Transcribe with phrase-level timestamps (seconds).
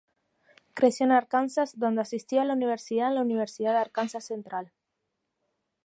[0.73, 4.71] Creció en Arkansas, donde asistió a la universidad en la Universidad de Arkansas Central.